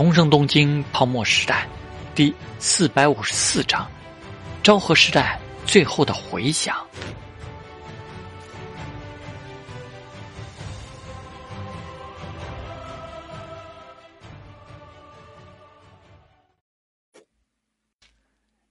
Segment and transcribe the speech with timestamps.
[0.00, 1.68] 重生东京泡沫时代，
[2.14, 3.86] 第四百五十四章：
[4.62, 6.74] 昭和时代最后的回响。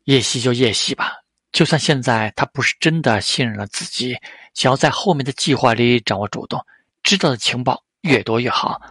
[0.05, 1.13] 夜袭就夜袭吧，
[1.51, 4.17] 就算现在他不是真的信任了自己，
[4.55, 6.59] 想要在后面的计划里掌握主动，
[7.03, 8.81] 知道的情报越多越好。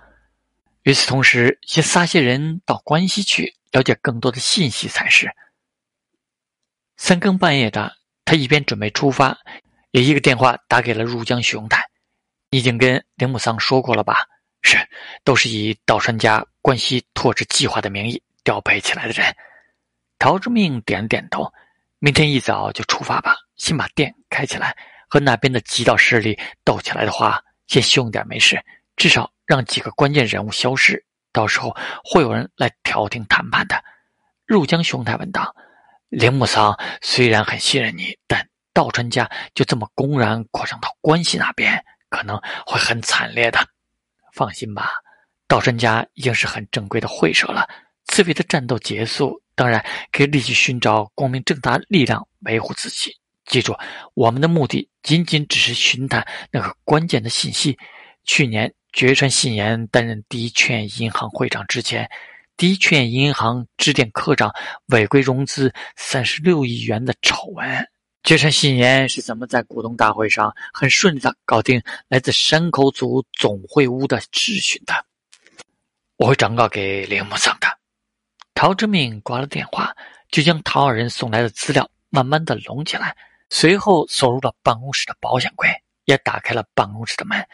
[0.89, 5.31] 与此同时，先撒些人到关西去，了解更多的信息才是。
[6.97, 9.37] 三更半夜的，他一边准备出发，
[9.91, 11.85] 也一个电话打给了入江雄太。
[12.49, 14.25] 已经跟铃木桑说过了吧？
[14.63, 14.79] 是，
[15.25, 19.37] 都是以道川家关西拓殖计划的名义调配起来的人。
[20.19, 21.53] 陶之命点了点头，
[21.99, 23.37] 明天一早就出发吧。
[23.57, 24.75] 先把店开起来，
[25.07, 28.59] 和那边的极道势力斗起来的话，先凶点没事，
[28.99, 29.33] 至少。
[29.49, 31.03] 让几个关键人物消失，
[31.33, 33.83] 到时候会有人来调停谈判的。
[34.45, 35.57] 入江雄太问道
[36.11, 43.59] ：“铃木桑虽然很信任你，但道川家就这么公然扩张到关西那边，可能会很惨烈的。
[44.35, 44.91] 放心吧，
[45.47, 47.67] 道川家已经是很正规的会社了。
[48.09, 53.17] 刺猬的战斗结束，当然可以立即寻找光明正大力量维护自己。
[53.47, 53.75] 记住，
[54.13, 57.79] 我们的目的仅仅只是寻探那个关键的信息。
[58.27, 62.11] 去年。”绝川信彦担任第一劝银行会长之前，
[62.57, 64.53] 第一劝银行致电科长
[64.87, 67.89] 违规融资三十六亿元的丑闻。
[68.25, 74.93] 绝川信彦是怎么在股东大会上很顺利的搞定来自山口组总会屋的质询的？
[76.17, 77.69] 我会转告给铃木桑的。
[78.53, 79.95] 陶之命挂了电话，
[80.33, 83.17] 就将陶二人送来的资料慢慢的拢起来，
[83.49, 85.69] 随后锁入了办公室的保险柜，
[86.07, 87.47] 也打开了办公室的门。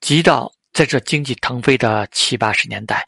[0.00, 3.06] 吉道在这经济腾飞的七八十年代，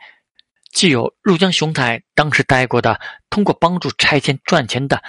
[0.73, 5.03] 既有入江雄太当时待过的通过帮助拆迁赚钱的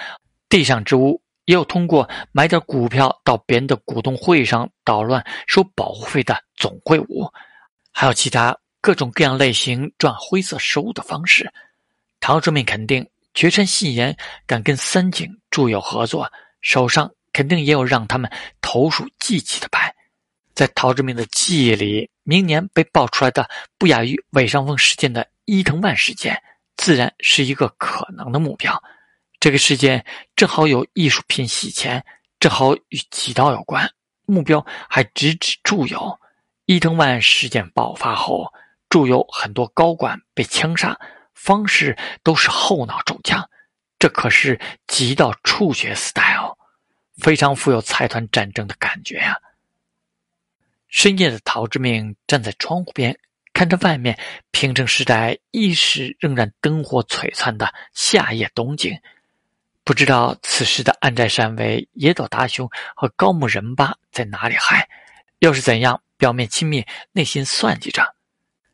[0.48, 7.28] 地上之屋，也有通过买点股票到别人的股东会上捣乱收保护费的总会务，
[7.92, 11.52] 还有其他各种各样类型赚灰色收入的方式。
[12.20, 16.30] 陶志明肯定绝尘信言敢跟三井住友合作，
[16.60, 18.30] 手上肯定也有让他们
[18.60, 19.92] 投鼠忌器的牌。
[20.54, 23.48] 在陶志明的记忆里，明年被爆出来的
[23.78, 26.42] 不亚于尾上峰事件的伊藤万事件，
[26.76, 28.82] 自然是一个可能的目标。
[29.40, 30.04] 这个事件
[30.36, 32.04] 正好有艺术品洗钱，
[32.38, 33.90] 正好与极道有关，
[34.26, 36.18] 目标还直指住友。
[36.66, 38.52] 伊藤万事件爆发后，
[38.88, 40.96] 住友很多高管被枪杀，
[41.34, 43.48] 方式都是后脑中枪，
[43.98, 46.56] 这可是极道处决 style，
[47.18, 49.36] 非常富有财团战争的感觉呀。
[50.92, 53.18] 深夜的陶之命站在窗户边，
[53.54, 54.16] 看着外面
[54.50, 58.94] 平成时代一时仍然灯火璀璨的夏夜东京，
[59.84, 64.86] 不知道此时的安寨山为野岛达雄和高木仁八在哪里嗨，
[65.38, 68.14] 又是怎样表面亲密，内心算计着。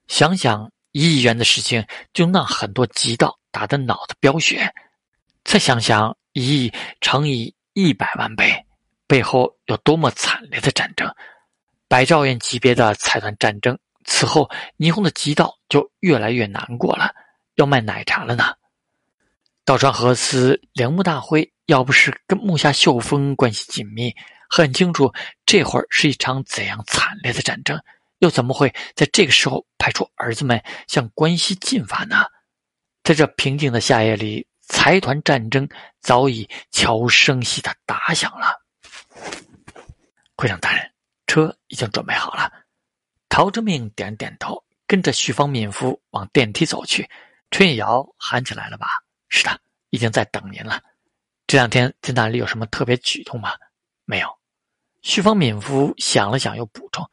[0.08, 4.74] 想想一亿元的事情，就让很多极道打得脑子飙血。
[5.44, 8.66] 再想想一亿乘以一百万倍，
[9.06, 11.08] 背后有多么惨烈的战争。
[11.88, 17.14] 百兆院级别的财团战争，此后霓虹的极道就越来越难过了，
[17.54, 18.54] 要卖奶茶了呢。
[19.64, 24.14] 道川和司铃木大辉要不是跟木下秀峰关系紧密，
[24.50, 25.12] 很清楚
[25.46, 27.80] 这会儿是一场怎样惨烈的战争，
[28.18, 32.24] 又怎么会在这个时候派出儿子们向关西进发呢？
[33.02, 35.66] 在这平静的夏夜里，财团战争
[36.02, 38.60] 早已悄无声息的打响了。
[40.36, 40.97] 会长大人。
[41.38, 42.52] 车已经准备好了，
[43.28, 47.08] 陶之命点点头，跟着徐方敏夫往电梯走去。
[47.52, 48.88] 春瑶喊起来了吧？
[49.28, 49.60] 是的，
[49.90, 50.82] 已经在等您了。
[51.46, 53.52] 这两天在那里有什么特别举动吗？
[54.04, 54.28] 没有。
[55.02, 57.08] 徐方敏夫想了想，又补充：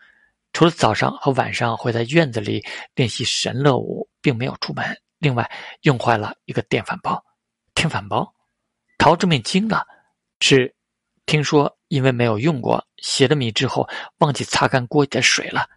[0.54, 5.00] 除了早上和晚上会在院子里练习神乐舞，并没有出门。
[5.20, 5.50] 另外，
[5.82, 7.24] 用坏了一个电饭煲。
[7.76, 8.34] 电饭煲？
[8.98, 9.86] 陶之命惊了，
[10.40, 10.74] 是。
[11.28, 13.88] 听说因为没有用过，洗了米之后
[14.18, 15.70] 忘记擦干锅里的水了。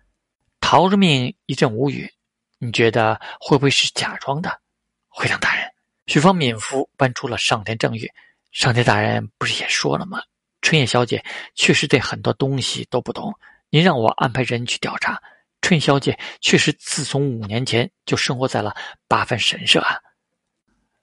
[0.61, 2.11] 陶之命一阵无语。
[2.59, 4.61] 你觉得会不会是假装的？
[5.09, 5.65] 会长大人，
[6.07, 8.11] 许方敏夫搬出了上天正玉。
[8.51, 10.21] 上天大人不是也说了吗？
[10.61, 11.25] 春叶小姐
[11.55, 13.33] 确实对很多东西都不懂。
[13.71, 15.23] 您让我安排人去调查。
[15.63, 18.75] 春小姐确实自从五年前就生活在了
[19.07, 19.99] 八幡神社啊。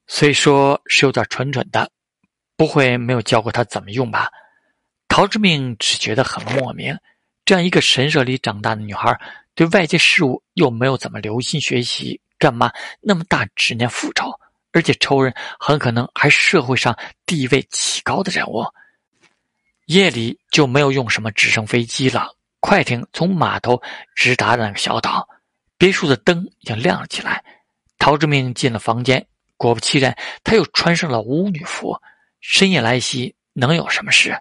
[0.07, 1.89] 虽说是有点蠢蠢的。
[2.57, 4.29] 不会没有教过她怎么用吧？
[5.15, 6.93] 陶之命只觉得很莫名。
[7.45, 9.17] 这样一个神社里长大的女孩，
[9.53, 12.69] 对外界事物又没有怎么留心学习，干嘛
[12.99, 14.37] 那么大执念复仇？
[14.73, 16.93] 而且仇人很可能还社会上
[17.25, 18.65] 地位极高的人物。
[19.85, 23.81] 夜里就没有用什么直升飞机了，快艇从码头
[24.15, 25.25] 直达那个小岛。
[25.77, 27.41] 别墅的灯已经亮了起来。
[27.97, 29.25] 陶志明进了房间，
[29.55, 30.13] 果不其然，
[30.43, 31.97] 他又穿上了巫女服。
[32.41, 34.37] 深夜来袭，能有什么事？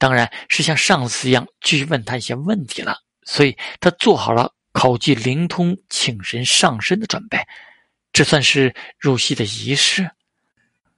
[0.00, 2.96] 当然是像上次一样继续问他一些问题了。
[3.22, 7.38] 所以他做好了口技灵通、请神上身的准备。
[8.12, 10.10] 这算是入戏的仪式。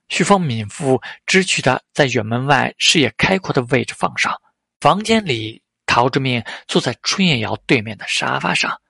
[0.09, 4.41] 徐芳敏夫支取的在远门外视野开阔的位置放上。
[4.81, 8.81] 房间里，陶志明坐在春夜瑶对面的沙发上。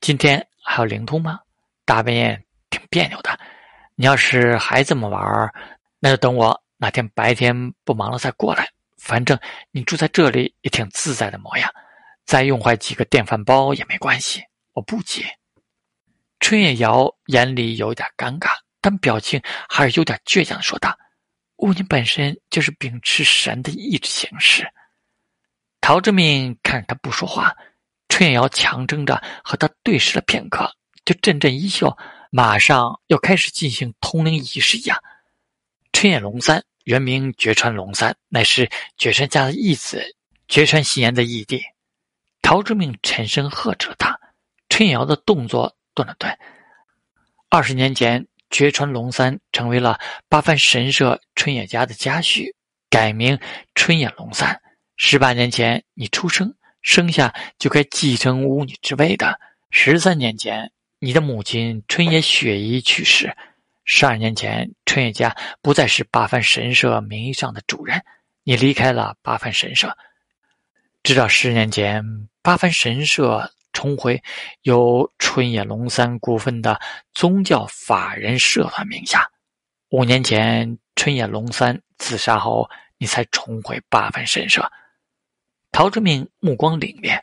[0.00, 1.40] 今天还要灵通吗？
[1.86, 3.38] 大半夜挺别扭的。
[3.94, 5.50] 你要是还这么玩
[6.00, 8.68] 那就等我哪天白天不忙了再过来。
[9.04, 9.38] 反正
[9.70, 11.70] 你住在这里也挺自在的模样。
[12.24, 14.42] 再用坏几个电饭煲也没关系，
[14.72, 15.22] 我不急。
[16.40, 20.96] 春野瑶眼里有点尴尬，但表情还是有点倔强的说道
[21.56, 24.66] ：“巫女本身就是秉持神的意志行事。”
[25.82, 27.54] 陶志明看着他不说话，
[28.08, 30.74] 春野瑶强撑着和他对视了片刻，
[31.04, 31.94] 就阵阵衣袖，
[32.30, 34.98] 马上要开始进行通灵仪式一样。
[35.92, 40.16] 春野龙三原名绝川龙三，乃是绝川家的义子，
[40.48, 41.62] 绝川信言的义弟。
[42.40, 44.18] 陶志明沉声喝止了他，
[44.68, 45.76] 春瑶的动作。
[45.94, 46.36] 顿了顿。
[47.48, 52.52] 二十年前，绝川龙三成为了八幡神社春野家的家婿，
[52.90, 53.38] 改名
[53.76, 54.60] 春野龙三。
[54.96, 59.38] 十八年前，你出生，生下就该继承巫女之位的。
[59.70, 63.36] 十三年前，你的母亲春野雪衣去世。
[63.84, 68.02] 十二年前，春野家不再是八幡神社名义上的主人，
[68.42, 69.96] 你离开了八幡神社。
[71.02, 72.02] 直到十年前，
[72.42, 73.50] 八幡神社。
[73.76, 74.22] 重回
[74.62, 76.80] 由春野龙三股份的
[77.12, 79.28] 宗教法人社团名下。
[79.88, 84.70] 五年前，春野龙三自杀后，你才重回八幡神社。
[85.72, 87.20] 陶志明目光凛冽：“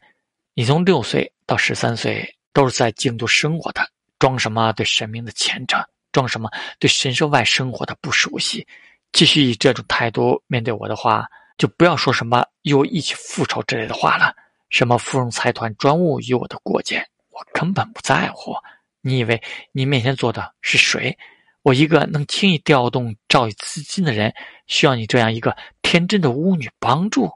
[0.54, 5.82] 你从六岁到十三岁都是在京都生活的，装什么对神明的虔诚？
[6.12, 6.50] 装什么
[6.80, 8.68] 对神社外生活的不熟悉？
[9.12, 11.26] 继续以这种态度面对我的话，
[11.58, 14.34] 就不要说什么与我一起复仇之类的话了。”
[14.72, 18.54] 什么芙蓉财团专务与我的过节，我根本不在乎。
[19.02, 19.42] 你以为
[19.74, 21.18] 你面前坐的是谁？
[21.62, 24.34] 我一个能轻易调动兆易资金的人，
[24.68, 27.30] 需要你这样一个天真的巫女帮助？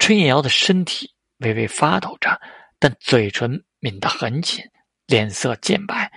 [0.00, 2.40] 春野瑶的身体微微发抖着，
[2.80, 4.64] 但嘴唇抿得很紧，
[5.06, 6.10] 脸色渐白。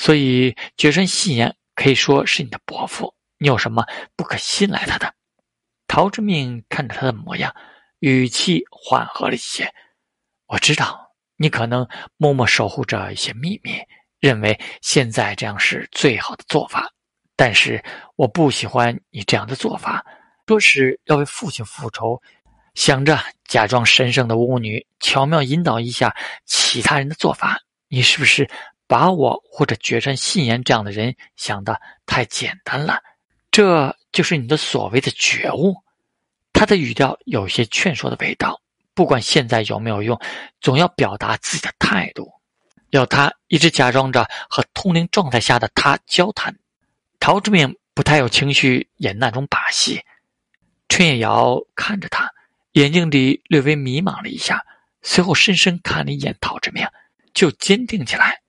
[0.00, 3.84] 所以绝川信言可以说是你的伯父，你有什么
[4.16, 5.12] 不可信赖他的？
[5.86, 7.54] 陶之命看着他的模样。
[7.98, 9.70] 语气缓和了一些。
[10.46, 11.86] 我知道你可能
[12.16, 13.78] 默默守护着一些秘密，
[14.20, 16.90] 认为现在这样是最好的做法。
[17.36, 17.84] 但是
[18.16, 20.02] 我不喜欢你这样的做法。
[20.46, 22.18] 说是要为父亲复仇，
[22.74, 26.16] 想着假装神圣的巫女，巧妙引导一下
[26.46, 27.60] 其他人的做法。
[27.88, 28.48] 你是不是
[28.90, 33.00] 把我或者决战信言这样的人想的太简单了？
[33.52, 35.76] 这就是你的所谓的觉悟。
[36.52, 38.60] 他的语调有些劝说的味道，
[38.92, 40.20] 不管现在有没有用，
[40.60, 42.32] 总要表达自己的态度。
[42.88, 46.58] 要他一直假装着和通灵状态下的他交谈。
[47.20, 50.02] 陶志明不太有情绪演那种把戏。
[50.88, 52.28] 春野瑶看着他，
[52.72, 54.66] 眼睛里略微迷茫了一下，
[55.00, 56.84] 随后深深看了一眼陶志明，
[57.32, 58.39] 就坚定起来。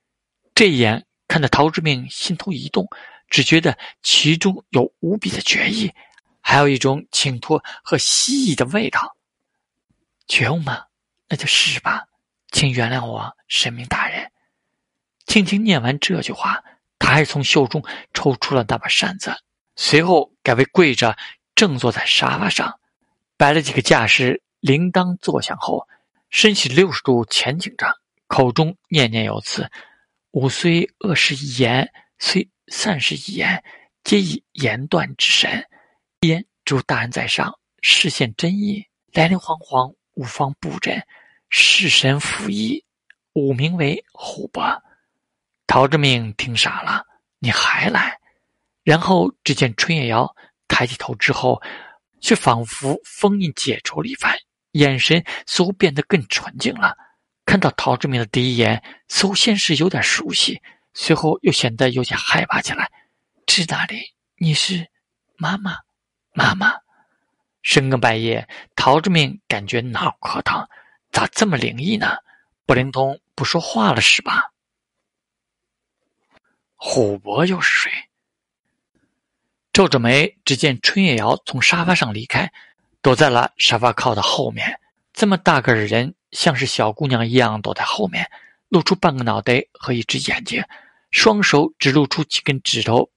[0.62, 2.88] 这一眼看得陶志明心头一动，
[3.28, 5.92] 只觉得其中有无比的决意。
[6.40, 9.18] 还有一种请托和蜥蜴的味道，
[10.28, 10.84] 觉悟吗？
[11.28, 12.06] 那就试试吧，
[12.52, 14.32] 请原谅我，神明大人。
[15.26, 16.64] 轻轻念完这句话，
[17.00, 19.36] 他还从袖中抽出了那把扇子，
[19.76, 21.18] 随后改为跪着，
[21.56, 22.80] 正坐在沙发上，
[23.36, 25.88] 摆了几个架势，铃铛作响后，
[26.30, 29.68] 身体六十度前倾着，口中念念有词
[30.32, 33.64] ：“吾虽恶事一言，虽善事一言，
[34.04, 35.68] 皆以言断之神。”
[36.22, 38.86] 焉诸大人在上，视现真意。
[39.12, 41.06] 来来惶惶，吾方布阵，
[41.50, 42.86] 弑神符意，
[43.34, 44.82] 吾名为虎伯。
[45.68, 47.06] 陶志明听傻了，
[47.40, 48.18] 你还来？
[48.84, 50.34] 然后只见春叶瑶
[50.68, 51.62] 抬起头之后，
[52.22, 54.34] 却仿佛封印解除了一番，
[54.72, 56.96] 眼神似乎变得更纯净了。
[57.52, 60.62] 看到陶志明的第一眼，似乎先是有点熟悉，
[60.94, 62.90] 随后又显得有些害怕起来。
[63.46, 64.14] 知哪里？
[64.38, 64.90] 你是
[65.36, 65.80] 妈妈？
[66.32, 66.76] 妈妈，
[67.62, 70.66] 深更半夜，陶志明感觉脑壳疼，
[71.12, 72.20] 咋这么灵异呢？
[72.66, 74.54] 不灵通，不说话了是吧？
[76.78, 77.92] 虎伯又是谁？
[79.74, 82.50] 皱着眉，只见春月瑶从沙发上离开，
[83.02, 84.80] 躲在了沙发靠的后面。
[85.22, 88.28] 这么大个的人，像是小姑娘一样躲在后面，
[88.70, 90.64] 露出半个脑袋和一只眼睛，
[91.12, 93.08] 双手只露出几根指头，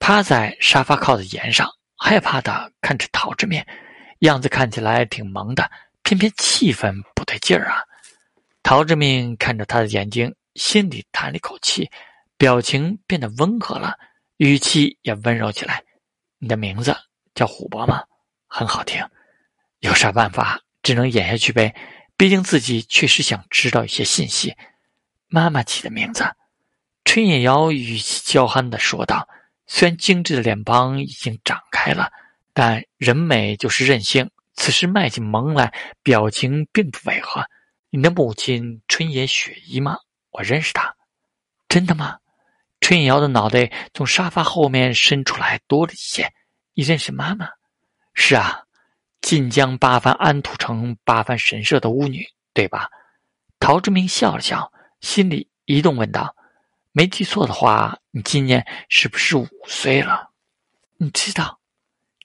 [0.00, 3.64] 趴在沙发靠的沿上，害怕的看着陶志明，
[4.22, 5.70] 样子看起来挺萌的，
[6.02, 7.78] 偏偏气氛不对劲儿啊！
[8.64, 11.88] 陶志明看着他的眼睛，心里叹了一口气，
[12.36, 13.94] 表情变得温和了，
[14.38, 15.80] 语气也温柔起来
[16.42, 16.96] ：“你的名字
[17.36, 18.02] 叫虎伯吗？
[18.48, 19.00] 很好听，
[19.78, 21.74] 有啥办法？”只能演下去呗，
[22.16, 24.54] 毕竟自己确实想知道一些信息。
[25.26, 26.24] 妈妈起的名字，
[27.04, 29.26] 春野瑶语气娇憨的说道。
[29.66, 32.12] 虽然精致的脸庞已经长开了，
[32.52, 34.30] 但人美就是任性。
[34.54, 35.74] 此时迈进门来，
[36.04, 37.44] 表情并不违和。
[37.90, 39.96] 你的母亲春野雪姨吗？
[40.30, 40.94] 我认识她。
[41.68, 42.18] 真的吗？
[42.80, 46.32] 春野瑶的脑袋从沙发后面伸出来多了一些。
[46.74, 47.48] 你认识妈妈？
[48.14, 48.65] 是啊。
[49.26, 52.88] 晋江八幡安土城八幡神社的巫女，对吧？
[53.58, 56.36] 陶志明笑了笑，心里一动，问道
[56.94, 60.30] ：“没记错的话，你今年是不是五岁了？”
[60.98, 61.58] 你知道？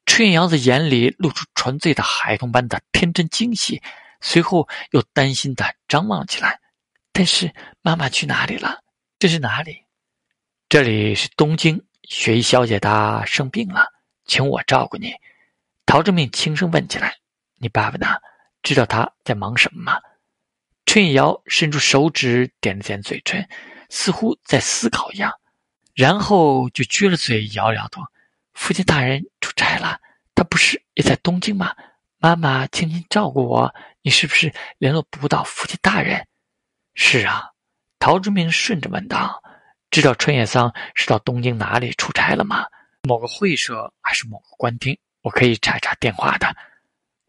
[0.06, 3.82] 春瑶的眼里露出纯粹的孩童般的天真惊喜，
[4.22, 6.60] 随后又担心的张望起来。
[7.12, 8.84] 但是妈妈去哪里了？
[9.18, 9.86] 这是哪里？
[10.70, 11.84] 这里是东京。
[12.04, 13.88] 雪衣小姐她生病了，
[14.26, 15.16] 请我照顾你。
[15.92, 17.18] 陶志明轻声问起来
[17.60, 18.08] ：“你爸爸呢？
[18.64, 20.00] 知道他在忙什么吗？”
[20.88, 23.46] 春叶瑶伸出手指点了点嘴唇，
[23.90, 25.30] 似乎在思考一样，
[25.94, 28.02] 然后就撅了嘴，摇了摇头
[28.56, 30.00] ：“父亲大人出差了，
[30.34, 31.76] 他不是也在东京吗？
[32.20, 33.76] 妈妈，请你照顾我。
[34.02, 36.26] 你是不是联络不到父亲大人
[36.96, 37.50] ？”“是啊。”
[38.00, 39.44] 陶志明顺着问道
[39.92, 42.64] ：“知道春叶桑是到东京哪里出差了吗？
[43.04, 46.56] 某个会社还是某个官厅？”我可以查查电话的，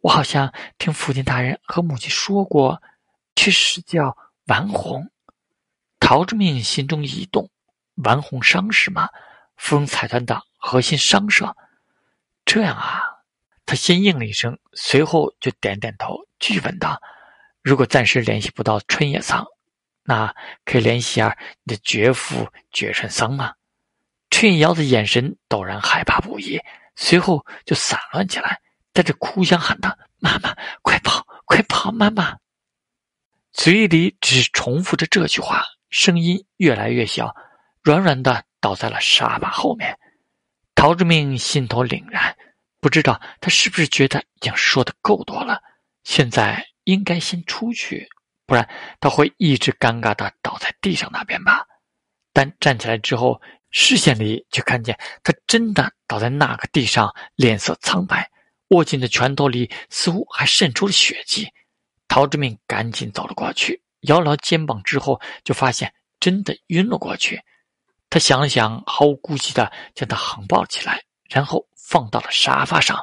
[0.00, 2.82] 我好像听父亲大人和母亲说过，
[3.36, 5.10] 确实叫完红。
[6.00, 7.48] 陶志明心中一动，
[7.96, 9.08] 完红商事吗？
[9.56, 11.56] 芙蓉财团的核心商社。
[12.44, 13.02] 这样啊，
[13.64, 17.00] 他先应了一声，随后就点点头，继续问道
[17.62, 19.46] ：“如果暂时联系不到春野桑，
[20.02, 20.34] 那
[20.64, 23.54] 可以联系下你的绝父绝春桑吗？”
[24.28, 26.58] 春野瑶的眼神陡然害怕不已。
[27.04, 28.60] 随后就散乱起来，
[28.92, 31.90] 带着哭腔喊道：“妈妈，快跑，快跑！
[31.90, 32.38] 妈妈！”
[33.50, 37.34] 嘴里只重复着这句话，声音越来越小，
[37.82, 39.98] 软软的倒在了沙发后面。
[40.76, 42.36] 陶志明心头凛然，
[42.78, 45.60] 不知道他是不是觉得已经说的够多了，
[46.04, 48.08] 现在应该先出去，
[48.46, 48.68] 不然
[49.00, 51.66] 他会一直尴尬的倒在地上那边吧。
[52.32, 53.42] 但站起来之后。
[53.72, 58.30] 视线里却看见他真的倒在那个地上，脸色苍白，
[58.68, 61.48] 握紧的拳头里似乎还渗出了血迹。
[62.06, 67.40] 陶志明赶紧走了过去，摇了肩膀，之后就发现真的晕了过去。
[68.10, 73.02] 他想了想，毫无顾忌的将他横抱起来，然后放到了沙发上。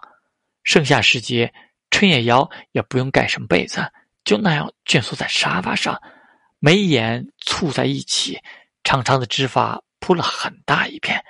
[0.63, 1.51] 剩下时节，
[1.89, 3.91] 春野瑶也不用盖什么被子，
[4.23, 5.99] 就那样蜷缩在沙发上，
[6.59, 8.39] 眉眼蹙在一起，
[8.83, 9.81] 长长的直发。
[10.09, 11.23] 铺了很大一片，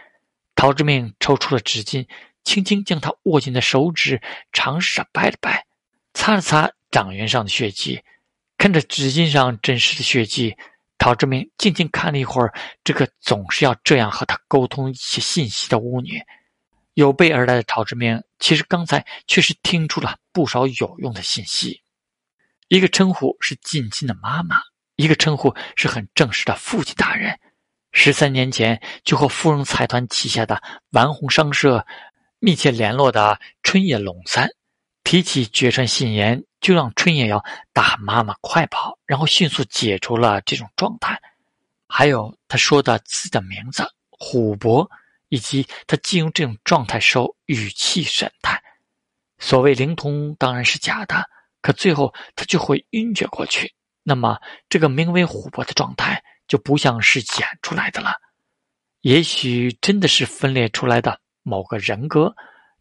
[0.55, 2.07] 陶志明抽出了纸巾，
[2.45, 4.21] 轻轻将他握紧的手指
[4.53, 5.65] 尝试着掰了掰，
[6.13, 8.01] 擦了擦掌缘上的血迹。
[8.57, 10.55] 看着纸巾上真实的血迹，
[10.98, 16.17] 陶志明静静看了一会儿这个总是要这样和他沟通一些信息的巫女。
[16.93, 21.83] 有备而来的陶志明，其实刚才确实听出了不少有用的信息。
[22.69, 24.62] 一个称呼是近亲的妈妈，
[24.95, 27.38] 一个称呼是很正式的父亲大人。
[27.91, 31.86] 十三年前就和芙蓉财团旗下的丸红商社
[32.38, 34.48] 密切联络的春野龙三，
[35.03, 37.43] 提起绝川信言，就让春野要
[37.74, 41.19] 大喊“妈妈，快跑”，然后迅速解除了这种状态。
[41.88, 44.89] 还有他说的自己的名字虎伯，
[45.29, 48.62] 以及他进入这种状态时候语气神态。
[49.39, 51.27] 所谓灵通当然是假的，
[51.62, 53.74] 可最后他就会晕厥过去。
[54.03, 54.38] 那么
[54.69, 56.24] 这个名为虎伯的状态。
[56.50, 58.12] 就不像是演出来的了，
[59.01, 62.36] 也许真的是分裂出来的某个人格，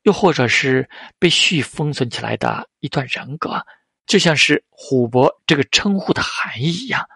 [0.04, 3.62] 又或者是被蓄封存起来的一段人格，
[4.06, 7.06] 就像是虎伯这个称呼的含义一样。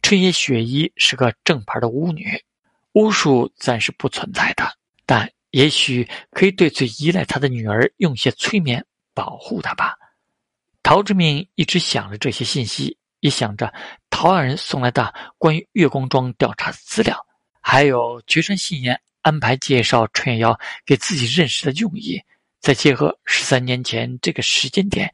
[0.00, 2.40] 春野雪衣是个正牌的巫女，
[2.92, 4.72] 巫术暂时不存在的，
[5.04, 9.96] 但也许可以对最依赖她的女儿用些催眠保护她吧。
[10.80, 12.96] 陶志敏一直想着这些信息。
[13.20, 13.74] 也想着
[14.18, 17.24] 陶二人送来的关于月光庄调查的资料，
[17.60, 22.20] 还有绝川信彦安排介绍春野遥给自己认识的用意，
[22.60, 25.08] 再结合十三年前这个时间点，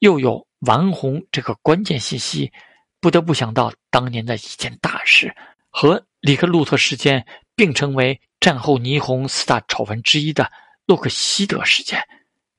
[0.00, 2.52] 又有王红这个关键信息，
[3.00, 5.34] 不得不想到当年的一件大事
[5.70, 7.24] 和里克路特事件
[7.56, 10.52] 并称为战后霓虹四大丑闻之一的
[10.84, 12.06] 洛克希德事件，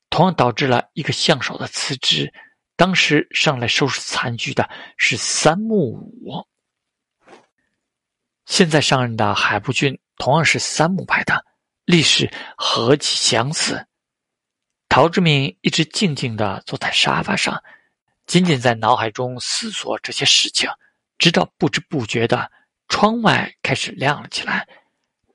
[0.09, 2.33] 同样导致了一个相手的辞职。
[2.75, 6.47] 当时上来收拾残局的是三木武。
[8.45, 11.45] 现在上任的海部俊同样是三木派的，
[11.85, 13.85] 历史何其相似！
[14.89, 17.63] 陶志明一直静静的坐在沙发上，
[18.25, 20.69] 仅仅在脑海中思索这些事情，
[21.17, 22.51] 直到不知不觉的
[22.89, 24.67] 窗外开始亮了起来。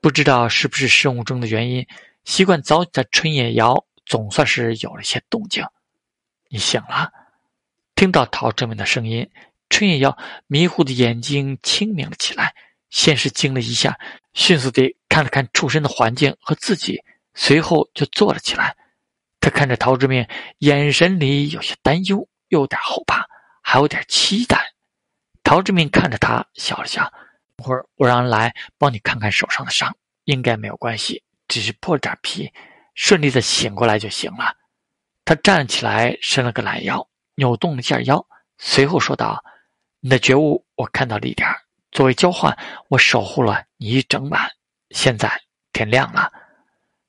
[0.01, 1.85] 不知道是不是生物钟的原因，
[2.23, 5.65] 习惯早起的春野遥总算是有了些动静。
[6.47, 7.11] 你醒了？
[7.99, 9.29] 听到陶志明的声音，
[9.69, 12.55] 春野要迷糊的眼睛清明了起来。
[12.89, 13.99] 先是惊了一下，
[14.33, 17.03] 迅速地看了看出身的环境和自己，
[17.33, 18.73] 随后就坐了起来。
[19.41, 20.25] 他看着陶志明，
[20.59, 23.25] 眼神里有些担忧，又有点后怕，
[23.61, 24.71] 还有点期待。
[25.43, 27.11] 陶志明看着他，笑了笑
[27.59, 32.49] ：“一会儿我让人来帮你看看手上的伤，应该没有关系，只是破了点皮，
[32.95, 34.55] 顺利的醒过来就行了。”
[35.25, 37.05] 他站起来，伸了个懒腰，
[37.39, 38.23] 扭动了一下腰，
[38.57, 39.41] 随后说道
[40.01, 41.47] ：“你的觉悟，我看到了一点。”
[41.89, 42.55] 作为交换，
[42.89, 44.47] 我守护了你一整晚。
[44.89, 45.31] 现在
[45.71, 46.29] 天亮了，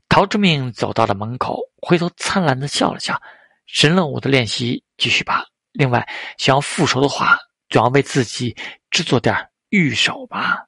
[0.09, 3.21] 陶之命走到了门口，回头灿烂的笑了笑。
[3.67, 5.45] 神乐舞的练习继续吧。
[5.73, 6.09] 另外，
[6.39, 7.37] 想要复仇的话，
[7.69, 8.57] 总要为自己
[8.91, 10.65] 制作点玉手吧。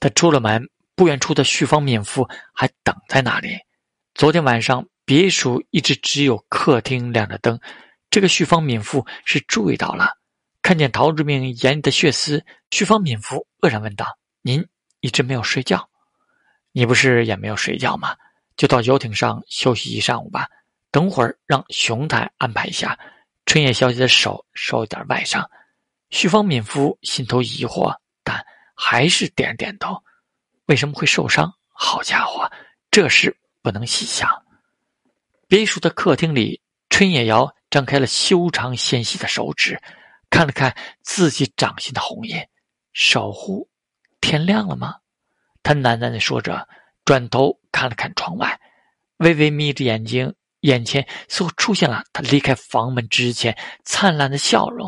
[0.00, 3.58] 他出了门，不远处的旭方敏夫还等在那里。
[4.14, 7.60] 昨天晚上，别墅一直只有客厅亮着灯，
[8.10, 10.18] 这个旭方敏夫是注意到了。
[10.62, 14.66] 看见陶志明眼里的血丝，徐方敏夫愕然问道：“您
[15.00, 15.88] 一直没有睡觉？
[16.72, 18.16] 你不是也没有睡觉吗？
[18.56, 20.48] 就到游艇上休息一上午吧。
[20.90, 22.98] 等会儿让熊太安排一下。”
[23.46, 25.48] 春野小姐的手受一点外伤。
[26.10, 28.44] 徐方敏夫心头疑惑，但
[28.74, 29.96] 还是点点头。
[30.66, 31.50] 为什么会受伤？
[31.72, 32.50] 好家伙，
[32.90, 34.28] 这事不能细想。
[35.46, 39.80] 别墅的客厅里，春野瑶张开了修长纤细的手指。
[40.30, 42.36] 看了看自己掌心的红印，
[42.92, 43.68] 守护，
[44.20, 44.96] 天亮了吗？
[45.62, 46.68] 他喃喃地说着，
[47.04, 48.60] 转头看了看窗外，
[49.16, 54.86] 微微眯着眼睛，眼前似乎出现了他离开房门之前灿烂的笑容。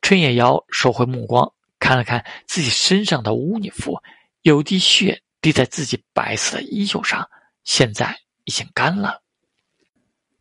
[0.00, 4.00] 春野瑶收回目光，看了看自己身上的污泥服，
[4.42, 7.28] 有滴血滴在自己白色的衣袖上，
[7.64, 9.21] 现在已经干了。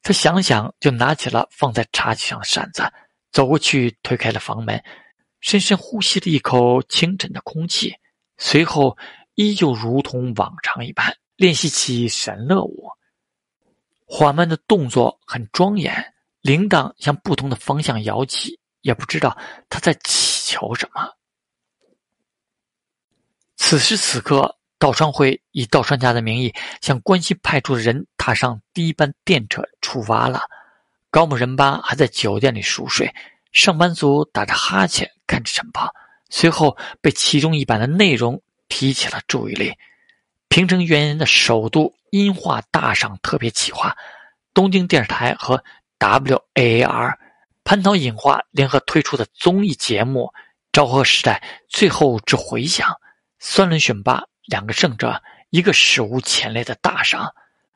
[0.03, 2.83] 他想想，就拿起了放在茶几上的扇子。
[3.31, 4.83] 走过去，推开了房门，
[5.39, 7.95] 深深呼吸了一口清晨的空气，
[8.37, 8.97] 随后
[9.35, 12.89] 依旧如同往常一般练习起神乐舞。
[14.05, 19.37] 缓慢的动作很庄严，铃铛向不同的方向摇起，也不知道
[19.69, 21.15] 他在祈求什么。
[23.55, 30.41] 此时此刻，道川会以道川家的名义向关西派出的人踏上第一班电车出发了。
[31.11, 33.13] 高木仁八还在酒店里熟睡，
[33.51, 35.93] 上班族打着哈欠看着晨报，
[36.31, 39.71] 随后被其中一版的内容提起了注意力。
[40.49, 43.95] 平成元年的首都音画大赏特别企划，
[44.51, 45.63] 东京电视台和
[45.99, 47.13] WAR
[47.63, 50.21] 蟠桃影画联合推出的综艺节目
[50.71, 52.89] 《昭和时代最后之回响》，
[53.37, 57.33] 三轮选拔两个胜者，一个史无前例的大赏，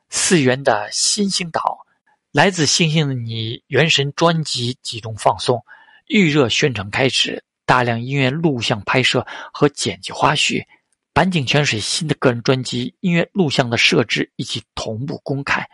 [0.09, 1.85] 四元的新星岛。
[2.33, 5.63] 来自星星的你原神专辑集中放送，
[6.07, 10.65] 预热宣传开始，大量音乐录像拍摄和剪辑花絮，
[11.13, 15.65] 坂井泉水新的个人专辑音乐录像的设置以及同步公开。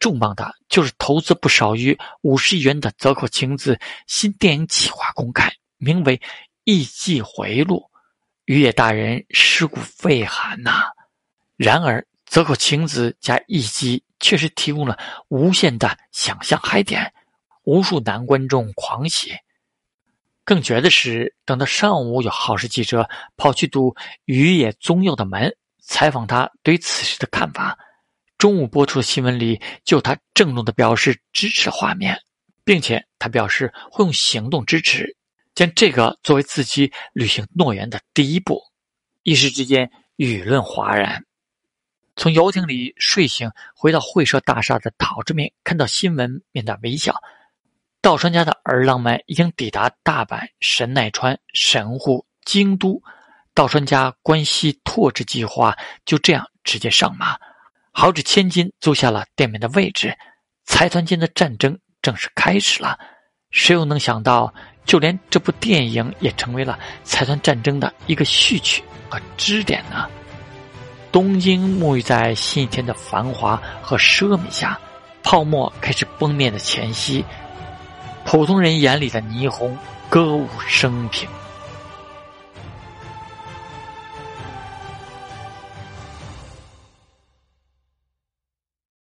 [0.00, 6.18] 重磅的就是投资不少于五十亿元的泽口晴子新电影企划公开，名为
[6.64, 7.76] 《艺伎回路》，
[8.50, 10.82] 雨野大人尸骨未寒呐。
[11.56, 14.02] 然而，泽口晴子加一击。
[14.18, 17.14] 确实提供了无限的想象嗨点，
[17.62, 19.32] 无数男观众狂喜。
[20.44, 27.78] 更绝的是，等到上午有好事记者跑去堵于野宗佑的门，采访他对此事的看法。
[28.36, 32.20] 中午播出的新闻里，就他郑重的表示支持画面，
[32.64, 35.16] 并且他表示会用行动支持，
[35.60, 38.62] 将这个作为自己履行诺言的第一步。
[39.24, 41.22] 一时之间，舆论哗然。
[42.16, 47.14] 从游艇里睡醒，回到会社大厦的陶志明看到新闻，面带微笑。
[48.00, 53.02] 道川家的儿郎们已经抵达大阪、神奈川、神户、京都，
[53.52, 57.36] 道川家关西拓殖计划就这样直接上马，
[57.92, 60.16] 豪掷千金租下了店面的位置，
[60.64, 62.98] 财团间的战争正式开始了。
[63.50, 70.06] 谁又能想到，就连这部电影也成为了才算战争的一个序曲和支点呢？
[71.12, 74.78] 东京沐浴在新一天的繁华和奢靡下，
[75.22, 77.24] 泡沫开始崩灭的前夕，
[78.24, 79.76] 普通人眼里的霓虹
[80.08, 81.28] 歌舞升平。